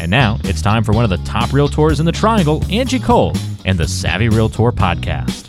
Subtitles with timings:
[0.00, 3.32] And now it's time for one of the top realtors in the triangle, Angie Cole,
[3.64, 5.46] and the Savvy Realtor podcast.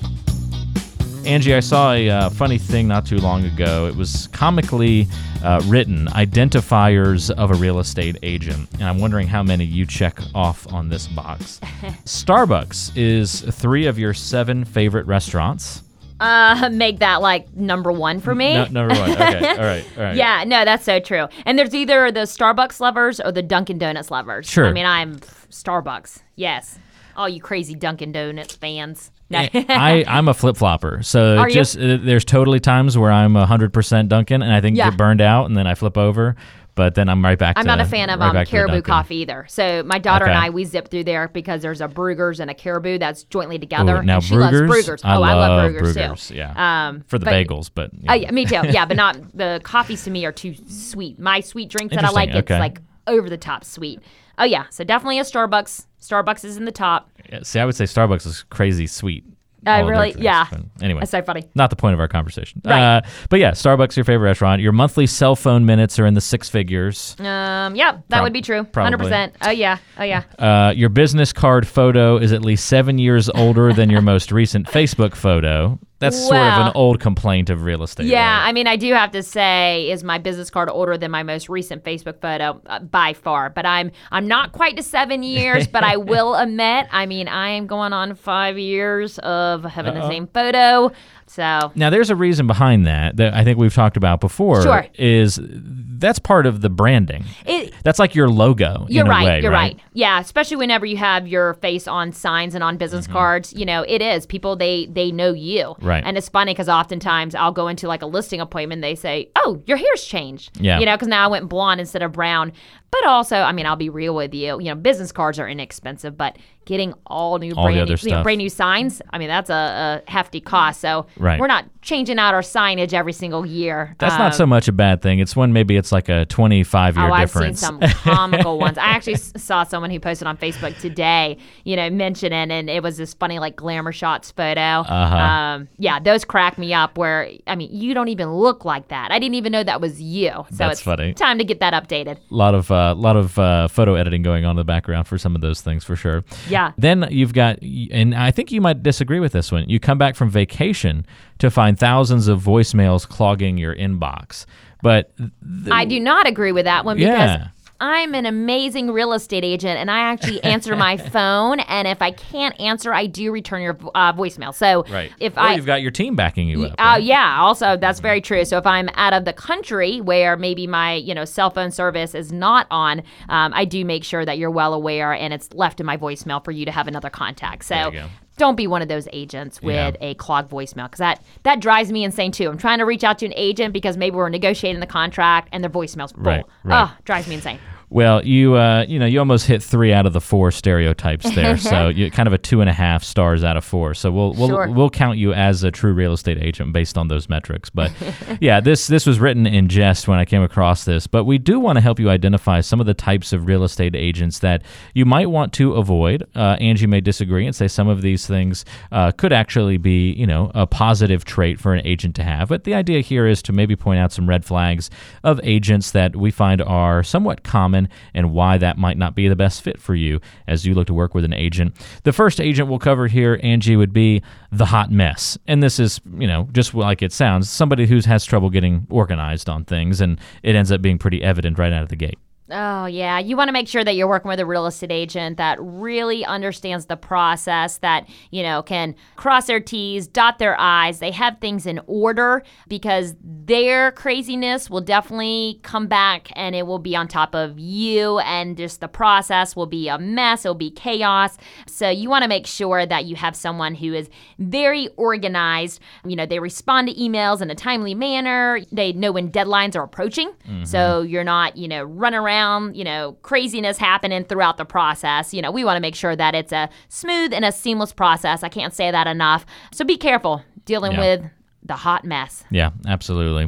[1.25, 3.85] Angie, I saw a uh, funny thing not too long ago.
[3.85, 5.08] It was comically
[5.44, 8.67] uh, written identifiers of a real estate agent.
[8.73, 11.59] And I'm wondering how many you check off on this box.
[12.05, 15.84] Starbucks is three of your seven favorite restaurants.
[16.20, 18.54] Uh, make that like number one for me.
[18.54, 19.12] No, number one.
[19.12, 19.48] Okay.
[19.50, 19.86] all right.
[19.98, 20.16] All right.
[20.16, 21.28] Yeah, no, that's so true.
[21.45, 24.48] And there's either the Starbucks lovers or the Dunkin' Donuts lovers.
[24.50, 24.68] Sure.
[24.68, 25.20] I mean, I'm
[25.50, 26.20] Starbucks.
[26.36, 26.78] Yes.
[27.16, 29.11] All you crazy Dunkin' Donuts fans.
[29.30, 29.39] No.
[29.53, 31.03] I, I'm a flip flopper.
[31.03, 34.89] So Are just uh, there's totally times where I'm 100% Dunkin' and I think Yeah.
[34.89, 36.36] get burned out and then I flip over,
[36.80, 38.52] but then I'm right back I'm to not a fan of right um, back to
[38.52, 39.45] the Caribou coffee either.
[39.49, 42.53] So my daughter and I, we zip through there because there's a Bruegger's and a
[42.53, 43.97] Caribou that's jointly together.
[43.97, 45.03] Ooh, now and she loves Bruegger's, Bruegger's.
[45.03, 46.36] I oh, I love love Bruegger's, Bruegger's, too.
[46.36, 46.88] yeah.
[46.88, 48.61] Um, For the but- bagels, but Oh, yeah, me too.
[48.69, 51.19] Yeah, but not the coffees to me are too sweet.
[51.19, 52.38] My sweet drinks that I like, okay.
[52.39, 53.99] it's like over the top sweet.
[54.38, 55.86] Oh yeah, so definitely a Starbucks.
[55.99, 57.09] Starbucks is in the top.
[57.30, 59.25] Yeah, See, I would say Starbucks is crazy sweet.
[59.65, 60.47] I all of their really, yeah.
[60.49, 61.43] but Anyway, That's so funny.
[61.55, 62.61] not the point of our conversation.
[62.65, 62.97] Right.
[62.97, 64.61] Uh, but yeah, Starbucks your favorite restaurant.
[64.61, 67.15] Your monthly cell phone minutes are in the six figures.
[67.19, 68.63] Um, yeah, that Prob- would be true.
[68.63, 68.85] probably.
[68.91, 69.35] Hundred percent.
[69.41, 69.77] Oh yeah.
[69.97, 70.23] Oh yeah.
[70.37, 74.67] Uh, your business card photo is at least seven years older than your most recent
[74.67, 75.77] Facebook photo.
[76.00, 78.05] That's sort of an old complaint of real estate.
[78.05, 78.47] Yeah, right?
[78.47, 81.50] I mean, I do have to say, is my business card older than my most
[81.50, 83.50] recent Facebook photo uh, by far?
[83.50, 87.50] But I'm I'm not quite to seven years, but I will admit, I mean, I
[87.50, 90.92] am going on five years of having the same photo.
[91.30, 94.62] So Now, there's a reason behind that that I think we've talked about before.
[94.64, 94.88] Sure.
[94.95, 97.26] Is that's part of the branding.
[97.45, 98.86] it, That's like your logo.
[98.90, 99.26] You're in a right.
[99.26, 99.78] way, you're right?
[99.94, 103.14] Yeah, especially whenever you have your face on signs and on business Mm-hmm.
[103.14, 103.54] cards.
[103.54, 105.76] You know, it is people they they know you.
[105.82, 106.04] Right.
[106.04, 108.82] And it's funny because oftentimes I'll go into like a listing appointment.
[108.82, 110.80] They say, "Oh, your hair's changed." Yeah.
[110.80, 112.54] You know, because now I went blonde instead of brown.
[112.92, 114.60] But also, I mean, I'll be real with you.
[114.60, 117.96] You know, business cards are inexpensive, but getting all new All brand new, you know,
[117.98, 118.23] stuff.
[118.23, 120.82] brand new signs, I mean, that's a, a hefty cost.
[120.82, 121.39] So Right.
[121.39, 123.95] we're not changing out our signage every single year.
[123.99, 125.19] That's Um, not so much a bad thing.
[125.19, 128.77] It's when maybe it's like a 25 year Oh, I've seen some comical ones.
[128.77, 132.97] I actually saw someone who posted on Facebook today, you know, mentioning, and it was
[132.97, 134.59] this funny like glamour shots photo.
[134.62, 135.15] Uh-huh.
[135.15, 136.97] Um, yeah, those crack me up.
[136.97, 139.12] Where I mean, you don't even look like that.
[139.12, 140.30] I didn't even know that was you.
[140.31, 141.13] So That's it's funny.
[141.13, 142.18] time to get that updated.
[142.31, 145.18] A lot of uh, lot of uh, photo editing going on in the background for
[145.18, 146.24] some of those things for sure.
[146.50, 146.71] Yeah.
[146.77, 149.68] Then you've got, and I think you might disagree with this one.
[149.69, 151.06] You come back from vacation
[151.39, 154.45] to find thousands of voicemails clogging your inbox.
[154.81, 155.31] But th-
[155.71, 157.47] I do not agree with that one because Yeah.
[157.81, 161.62] I'm an amazing real estate agent and I actually answer my phone.
[161.62, 164.53] And if I can't answer, I do return your uh, voicemail.
[164.53, 166.75] So right, if or I you've got your team backing you up.
[166.77, 167.03] Oh right?
[167.03, 168.44] yeah, also that's very true.
[168.44, 172.13] So if I'm out of the country where maybe my you know cell phone service
[172.13, 173.00] is not on,
[173.30, 176.44] um, I do make sure that you're well aware and it's left in my voicemail
[176.44, 177.63] for you to have another contact.
[177.65, 177.92] So.
[178.39, 178.45] There you go.
[178.50, 179.92] Don't be one of those agents with Yeah.
[180.01, 182.50] a clogged voicemail because that that drives me insane too.
[182.50, 185.63] I'm trying to reach out to an agent because maybe we're negotiating the contract and
[185.63, 186.24] their voicemail's full.
[186.24, 186.89] Right, right.
[186.89, 187.60] Oh, drives me insane.
[187.92, 191.57] Well, you uh, you know you almost hit three out of the four stereotypes there,
[191.57, 193.95] so you kind of a two and a half stars out of four.
[193.95, 194.69] So we'll we'll Sure.
[194.69, 197.72] we'll count you as a true real estate agent based on those metrics.
[197.72, 197.92] But
[198.42, 201.07] yeah, this this was written in jest when I came across this.
[201.07, 203.95] But we do want to help you identify some of the types of real estate
[203.95, 204.62] agents that
[204.94, 206.28] you might want to avoid.
[206.36, 210.28] Uh, Angie may disagree and say some of these things uh, could actually be you
[210.28, 212.50] know a positive trait for an agent to have.
[212.50, 214.92] But the idea here is to maybe point out some red flags
[215.24, 217.79] of agents that we find are somewhat common
[218.13, 220.94] and why that might not be the best fit for you as you look to
[220.94, 221.76] work with an agent.
[222.04, 224.22] The first agent we'll cover here, Angie, would be
[224.52, 225.38] the hot mess.
[225.48, 229.50] And this is, you know, just like it sounds, somebody who has trouble getting organized
[229.50, 232.18] on things, and it ends up being pretty evident right out of the gate.
[232.51, 233.19] Oh, yeah.
[233.19, 236.25] You want to make sure that you're working with a real estate agent that really
[236.25, 240.98] understands the process, that, you know, can cross their T's, dot their I's.
[240.98, 246.80] They have things in order because their craziness will definitely come back and it will
[246.80, 250.44] be on top of you, and just the process will be a mess.
[250.44, 251.38] It'll be chaos.
[251.68, 254.10] So you want to make sure that you have someone who is
[254.40, 255.81] very organized.
[256.04, 259.84] You know, they respond to emails in a timely manner, they know when deadlines are
[259.84, 260.31] approaching.
[260.48, 260.63] Mm-hmm.
[260.63, 262.38] So you're not, you know, run around
[262.74, 265.33] you know, craziness happening throughout the process.
[265.33, 268.44] You know, we want to make sure that it's a smooth and a seamless process.
[268.44, 269.45] I can't say that enough.
[269.71, 271.00] So be careful dealing Yeah.
[271.00, 271.25] with
[271.62, 272.45] the hot mess.
[272.50, 273.44] Yeah, absolutely.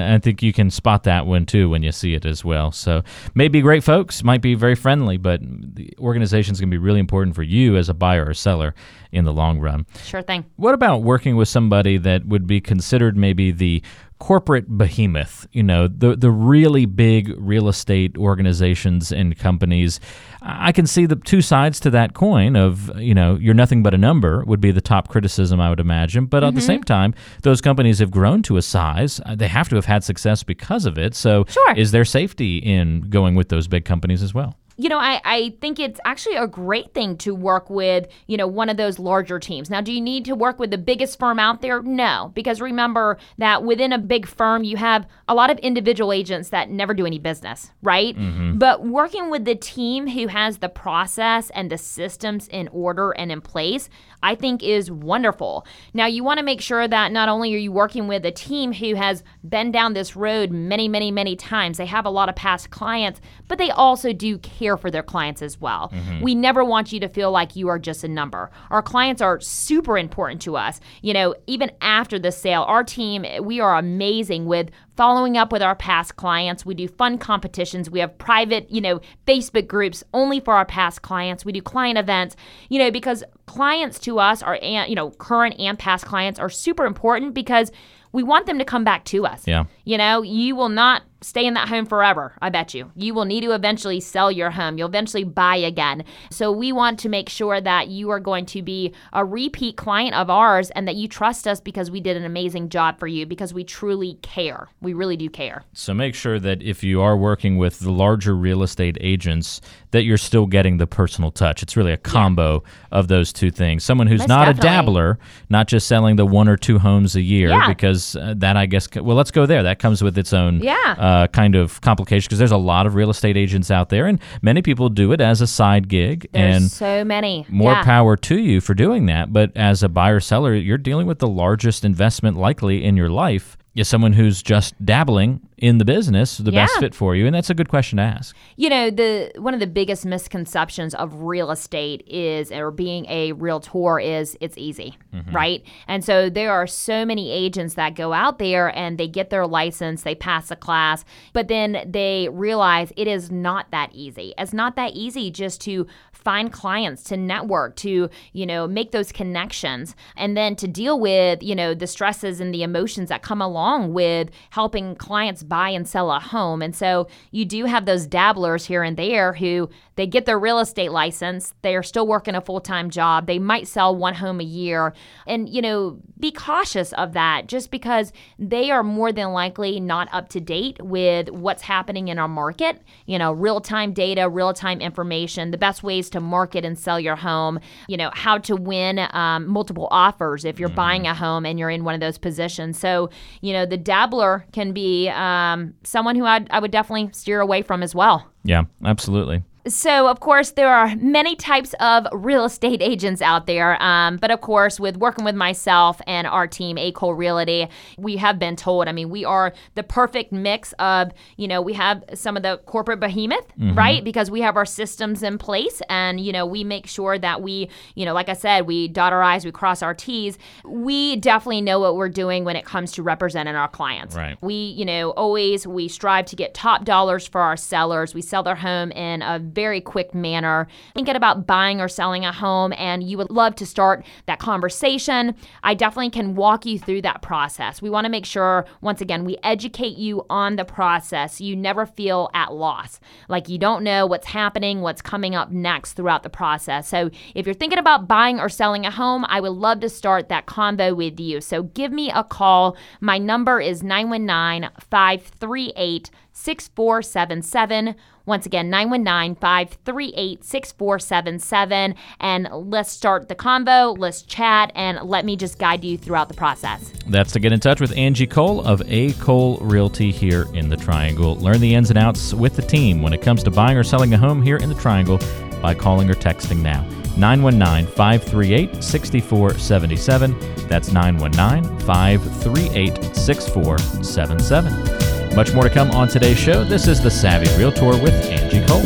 [0.00, 2.70] I think you can spot that one too when you see it as well.
[2.70, 3.02] So,
[3.34, 6.78] may be great folks, might be very friendly, but the organization is going to be
[6.78, 8.74] really important for you as a buyer or seller
[9.10, 9.86] in the long run.
[10.04, 10.44] Sure thing.
[10.56, 13.82] What about working with somebody that would be considered maybe the
[14.18, 20.00] corporate behemoth, you know, the the really big real estate organizations and companies?
[20.42, 23.94] I can see the two sides to that coin of, you know, you're nothing but
[23.94, 27.14] a number would be the top criticism I would imagine, but at the same time,
[27.42, 30.86] those companies have grown to a size, uh, they have to have had success because
[30.86, 31.14] of it.
[31.14, 31.74] So, Sure.
[31.76, 34.56] is there safety in going with those big companies as well?
[34.76, 38.46] You know, I, I think it's actually a great thing to work with, you know,
[38.46, 39.70] one of those larger teams.
[39.70, 41.82] Now, do you need to work with the biggest firm out there?
[41.82, 46.50] No, because remember that within a big firm, you have a lot of individual agents
[46.50, 48.16] that never do any business, right?
[48.16, 48.58] Mm-hmm.
[48.58, 53.32] But working with the team who has the process and the systems in order and
[53.32, 53.88] in place,
[54.22, 55.66] I think is wonderful.
[55.94, 58.72] Now, you want to make sure that not only are you working with a team
[58.72, 62.34] who has been down this road many, many, many times, they have a lot of
[62.34, 65.90] past clients, but they also do care for their clients as well.
[65.94, 66.22] Mm-hmm.
[66.22, 68.50] We never want you to feel like you are just a number.
[68.70, 70.80] Our clients are super important to us.
[71.02, 75.62] You know, even after the sale, our team, we are amazing with following up with
[75.62, 76.64] our past clients.
[76.64, 77.90] We do fun competitions.
[77.90, 81.44] We have private, you know, Facebook groups only for our past clients.
[81.44, 82.34] We do client events,
[82.70, 86.86] you know, because clients to us are, you know, current and past clients are super
[86.86, 87.70] important because
[88.12, 89.46] we want them to come back to us.
[89.46, 89.64] Yeah.
[89.84, 92.90] You know, you will not stay in that home forever, I bet you.
[92.94, 94.78] You will need to eventually sell your home.
[94.78, 96.04] You'll eventually buy again.
[96.30, 100.14] So we want to make sure that you are going to be a repeat client
[100.14, 103.26] of ours and that you trust us because we did an amazing job for you
[103.26, 104.68] because we truly care.
[104.80, 105.64] We really do care.
[105.72, 110.04] So make sure that if you are working with the larger real estate agents, that
[110.04, 111.62] you're still getting the personal touch.
[111.62, 112.62] It's really a combo
[112.92, 113.82] of those two things.
[113.82, 114.68] Someone who's Most not definitely.
[114.68, 115.18] a dabbler,
[115.50, 117.68] not just selling the one or two homes a year, Yeah.
[117.68, 118.88] because uh, that I guess.
[118.94, 119.62] Well, let's go there.
[119.62, 120.94] That comes with its own Yeah.
[121.16, 124.20] Uh, kind of complication because there's a lot of real estate agents out there, and
[124.42, 126.28] many people do it as a side gig.
[126.32, 127.46] There's and so many.
[127.48, 127.82] more Yeah.
[127.84, 129.32] power to you for doing that.
[129.32, 133.56] But as a buyer seller, you're dealing with the largest investment likely in your life.
[133.74, 137.26] Is someone who's just dabbling in the business the best fit for you?
[137.26, 138.36] And that's a good question to ask.
[138.56, 143.32] You know, the one of the biggest misconceptions of real estate is or being a
[143.32, 145.34] realtor is it's easy, mm-hmm.
[145.34, 145.64] right?
[145.88, 149.46] And so there are so many agents that go out there and they get their
[149.46, 154.34] license, they pass a class, but then they realize it is not that easy.
[154.36, 159.12] It's not that easy just to find clients, to network, to, you know, make those
[159.12, 163.40] connections and then to deal with, you know, the stresses and the emotions that come
[163.40, 166.62] along with helping clients buy and sell a home.
[166.62, 170.58] And so you do have those dabblers here and there who they get their real
[170.58, 174.44] estate license, they are still working a full-time job, they might sell one home a
[174.44, 174.92] year.
[175.26, 180.08] And, you know, be cautious of that just because they are more than likely not
[180.12, 185.50] up to date with what's happening in our market, you know, real-time data, real-time information,
[185.50, 187.58] the best ways to market and sell your home,
[187.88, 191.70] you know, how to win um, multiple offers if you're buying a home and you're
[191.70, 192.78] in one of those positions.
[192.78, 193.08] So,
[193.40, 197.62] you know, the dabbler can be um, someone who I'd, I would definitely steer away
[197.62, 198.26] from as well.
[198.44, 199.42] Yeah, absolutely.
[199.68, 203.80] So, of course, there are many types of real estate agents out there.
[203.82, 206.92] Um, but, of course, with working with myself and our team, A.
[206.96, 211.60] Realty, we have been told, I mean, we are the perfect mix of, you know,
[211.60, 214.02] we have some of the corporate behemoth, right?
[214.02, 217.68] Because we have our systems in place and, you know, we make sure that we,
[217.94, 220.38] you know, like I said, we dot our I's, we cross our T's.
[220.64, 224.16] We definitely know what we're doing when it comes to representing our clients.
[224.16, 224.36] Right.
[224.40, 228.14] We, you know, always we strive to get top dollars for our sellers.
[228.14, 230.68] We sell their home in a very quick manner.
[230.94, 235.34] Thinking about buying or selling a home and you would love to start that conversation,
[235.64, 237.80] I definitely can walk you through that process.
[237.80, 241.40] We want to make sure once again we educate you on the process.
[241.40, 243.00] You never feel at loss.
[243.30, 246.86] Like you don't know what's happening, what's coming up next throughout the process.
[246.86, 250.28] So, if you're thinking about buying or selling a home, I would love to start
[250.28, 251.40] that convo with you.
[251.40, 252.76] So, give me a call.
[253.00, 257.96] My number is 919 538 6477.
[258.26, 261.94] Once again, 919 538 6477.
[262.20, 266.34] And let's start the convo, let's chat, and let me just guide you throughout the
[266.34, 266.92] process.
[267.06, 269.12] That's to get in touch with Angie Cole of A.
[269.14, 271.36] Cole Realty here in the Triangle.
[271.36, 274.12] Learn the ins and outs with the team when it comes to buying or selling
[274.12, 275.18] a home here in the Triangle
[275.62, 276.82] by calling or texting now.
[277.16, 280.68] 919 538 6477.
[280.68, 285.05] That's 919 538 6477.
[285.36, 286.64] Much more to come on today's show.
[286.64, 288.80] This is the Savvy Realtor with Angie Cole.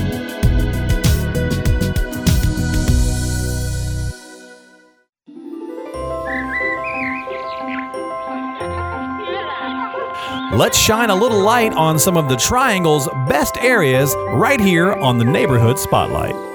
[10.59, 15.19] Let's shine a little light on some of the Triangle's best areas right here on
[15.19, 16.50] the Neighborhood Spotlight.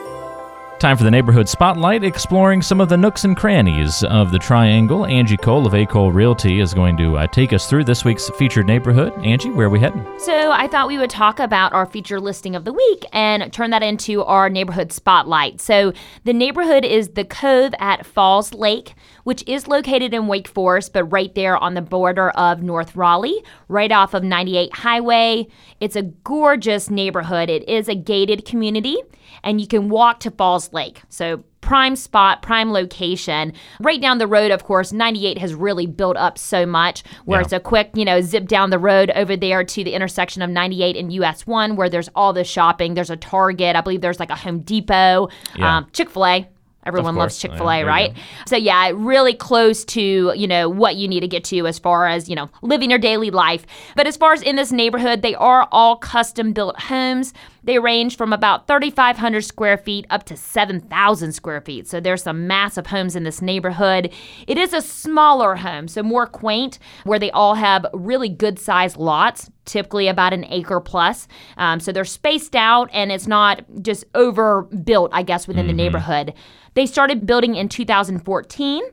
[0.78, 5.06] Time for the neighborhood spotlight, exploring some of the nooks and crannies of the triangle.
[5.06, 5.86] Angie Cole of A.
[5.86, 9.14] Cole Realty is going to uh, take us through this week's featured neighborhood.
[9.26, 10.06] Angie, where are we heading?
[10.18, 13.70] So I thought we would talk about our feature listing of the week and turn
[13.70, 15.62] that into our neighborhood spotlight.
[15.62, 15.94] So
[16.26, 21.04] the neighborhood is the Cove at Falls Lake, which is located in Wake Forest, but
[21.06, 25.48] right there on the border of North Raleigh, right off of 98 Highway.
[25.82, 27.50] It's a gorgeous neighborhood.
[27.50, 28.98] It is a gated community,
[29.44, 31.02] and you can walk to Falls Lake.
[31.10, 33.52] So prime spot, prime location.
[33.80, 37.44] Right down the road, of course, 98 has really built up so much where Yeah.
[37.46, 40.52] it's a quick, you know, zip down the road over there to the intersection of
[40.52, 42.94] 98 and US 1 where there's all the shopping.
[42.94, 43.76] There's a Target.
[43.76, 45.78] I believe there's like a Home Depot, Yeah.
[45.78, 46.48] um, Chick fil A.
[46.86, 47.38] Everyone loves.
[47.38, 48.14] Chick fil A, you right?
[48.48, 52.08] So, yeah, really close to, you know, what you need to get to as far
[52.08, 53.66] as, you know, living your daily life.
[53.96, 57.34] But as far as in this neighborhood, they are all custom built homes.
[57.66, 61.88] They range from about 3,500 square feet up to 7,000 square feet.
[61.88, 64.14] So there's some massive homes in this neighborhood.
[64.48, 68.98] It is a smaller home, so more quaint, where they all have really good sized
[68.98, 71.28] lots, typically about an acre plus.
[71.58, 76.34] Um, so they're spaced out and it's not just overbuilt, I guess, within the neighborhood.
[76.76, 78.84] They started building in 2014.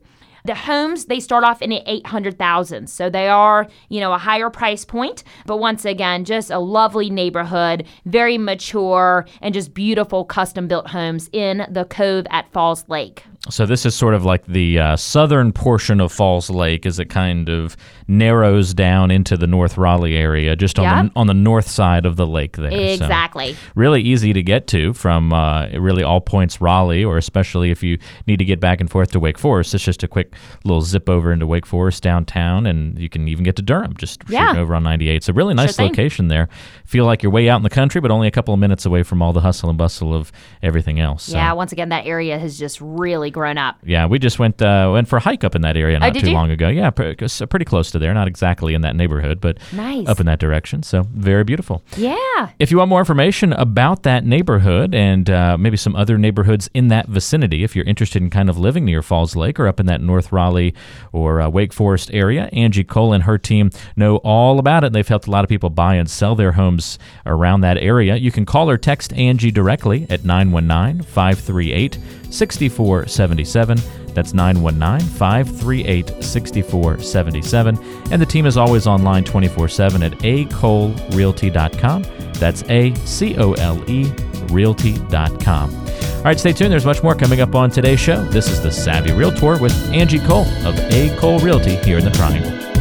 [0.44, 2.88] The homes they start off in the 800,000.
[2.88, 7.10] So they are, you know, a higher price point, but once again, just a lovely
[7.10, 13.24] neighborhood, very mature and just beautiful custom built homes in the Cove at Falls Lake.
[13.50, 17.06] So this is sort of like the uh, southern portion of Falls Lake as it
[17.06, 21.02] kind of narrows down into the North Raleigh area, just on Yeah.
[21.02, 22.70] the on the north side of the lake there.
[22.70, 23.56] So Exactly.
[23.74, 27.98] really easy to get to from uh, really all points Raleigh, or especially if you
[28.28, 29.74] need to get back and forth to Wake Forest.
[29.74, 33.42] It's just a quick little zip over into Wake Forest downtown, and you can even
[33.42, 34.46] get to Durham just Yeah.
[34.50, 35.24] shooting over on 98.
[35.24, 35.88] So really nice thing.
[35.88, 36.48] location there.
[36.84, 39.02] Feel like you're way out in the country, but only a couple of minutes away
[39.02, 40.30] from all the hustle and bustle of
[40.62, 41.24] everything else.
[41.24, 41.36] So.
[41.36, 43.76] Yeah, once again, that area has just really grown up.
[43.84, 46.20] Yeah, we just went uh, went for a hike up in that area not Oh,
[46.20, 46.34] too you?
[46.34, 46.68] long ago.
[46.68, 48.12] Yeah, pre- pretty close to there.
[48.14, 50.06] Not exactly in that neighborhood, but Nice.
[50.08, 50.82] up in that direction.
[50.82, 51.82] So very beautiful.
[51.96, 52.16] Yeah.
[52.58, 56.88] If you want more information about that neighborhood and uh, maybe some other neighborhoods in
[56.88, 59.86] that vicinity, if you're interested in kind of living near Falls Lake or up in
[59.86, 60.74] that North Raleigh
[61.12, 64.92] or uh, Wake Forest area, Angie Cole and her team know all about it.
[64.92, 68.16] They've helped a lot of people buy and sell their homes around that area.
[68.16, 71.98] You can call or text Angie directly at 919 538
[72.32, 73.78] 6477.
[74.14, 77.78] That's 919 538 6477.
[78.10, 82.04] And the team is always online 24 7 at acolerealty.com.
[82.34, 84.12] That's A C O L E
[84.50, 85.74] realty.com.
[85.74, 86.70] All right, stay tuned.
[86.72, 88.22] There's much more coming up on today's show.
[88.26, 92.10] This is the Savvy Realtor with Angie Cole of A Cole Realty here in the
[92.10, 92.71] Triangle.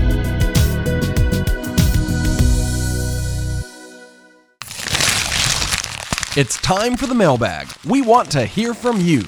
[6.38, 7.67] It's time for the mailbag.
[7.85, 9.23] We want to hear from you.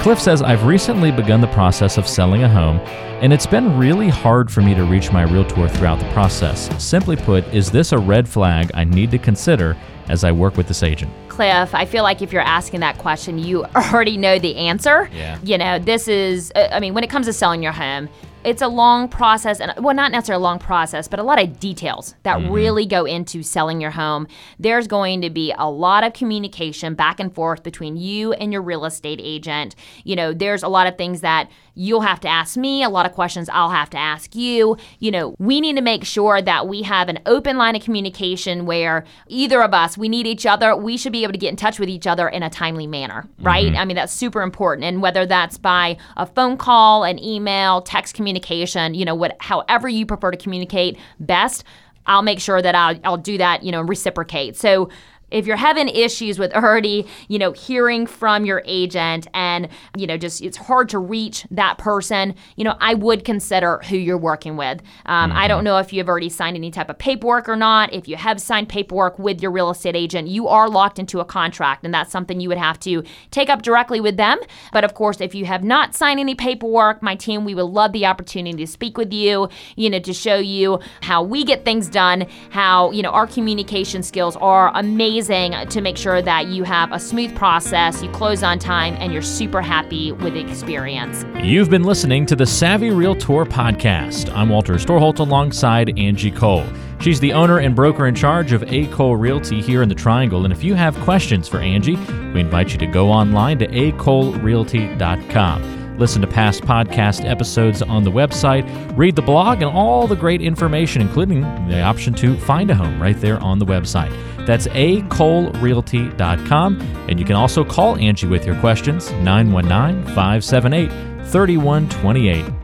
[0.00, 2.78] Cliff says, I've recently begun the process of selling a home,
[3.20, 6.70] and it's been really hard for me to reach my realtor throughout the process.
[6.82, 9.76] Simply put, is this a red flag I need to consider
[10.08, 11.12] as I work with this agent?
[11.36, 15.10] Cliff, I feel like if you're asking that question, you already know the answer.
[15.12, 15.38] Yeah.
[15.42, 18.08] You know, this is, uh, I mean, when it comes to selling your home,
[18.42, 21.60] it's a long process, and well, not necessarily a long process, but a lot of
[21.60, 24.28] details that really go into selling your home.
[24.58, 28.62] There's going to be a lot of communication back and forth between you and your
[28.62, 29.74] real estate agent.
[30.04, 33.06] You know, there's a lot of things that you'll have to ask me, a lot
[33.06, 34.76] of questions I'll have to ask you.
[34.98, 38.66] You know, we need to make sure that we have an open line of communication
[38.66, 40.74] where either of us, we need each other.
[40.74, 43.28] We should be able to get in touch with each other in a timely manner,
[43.40, 43.66] right?
[43.66, 43.76] Mm-hmm.
[43.76, 44.84] I mean, that's super important.
[44.84, 49.88] And whether that's by a phone call, an email, text communication, you know, what, however
[49.88, 51.62] you prefer to communicate best,
[52.06, 54.56] I'll make sure that I'll, I'll do that, you know, reciprocate.
[54.56, 54.88] So,
[55.30, 60.16] if you're having issues with already, you know, hearing from your agent and, you know,
[60.16, 64.56] just it's hard to reach that person, you know, I would consider who you're working
[64.56, 64.80] with.
[65.06, 67.92] Um, I don't know if you have already signed any type of paperwork or not.
[67.92, 71.24] If you have signed paperwork with your real estate agent, you are locked into a
[71.24, 74.38] contract, and that's something you would have to take up directly with them.
[74.72, 77.92] But of course, if you have not signed any paperwork, my team, we would love
[77.92, 81.88] the opportunity to speak with you, you know, to show you how we get things
[81.88, 84.70] done, how, you know, our communication skills are
[85.16, 89.14] amazing to make sure that you have a smooth process, you close on time, and
[89.14, 91.24] you're super happy with the experience.
[91.42, 94.30] You've been listening to the Savvy Realtor podcast.
[94.34, 96.66] I'm Walter Storholt alongside Angie Cole.
[97.00, 98.88] She's the owner and broker in charge of A.
[98.88, 100.44] Cole Realty here in the Triangle.
[100.44, 105.98] And if you have questions for Angie, we invite you to go online to acolerealty.com.
[105.98, 108.66] Listen to past podcast episodes on the website,
[108.98, 113.00] read the blog, and all the great information, including the option to find a home
[113.00, 114.12] right there on the website.
[114.46, 116.80] That's acolerealty.com.
[117.08, 120.90] And you can also call Angie with your questions, 919 578
[121.26, 122.55] 3128.